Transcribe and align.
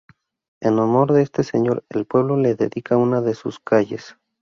En 0.61 0.79
honor 0.79 1.13
de 1.13 1.21
este 1.21 1.43
señor, 1.43 1.83
el 1.89 2.05
pueblo 2.05 2.35
le 2.35 2.55
dedica 2.55 2.97
una 2.97 3.21
de 3.21 3.35
sus 3.35 3.59
calles. 3.59 4.17